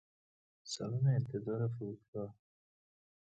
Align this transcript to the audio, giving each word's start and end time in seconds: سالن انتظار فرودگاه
سالن 0.71 1.07
انتظار 1.07 1.67
فرودگاه 1.67 2.35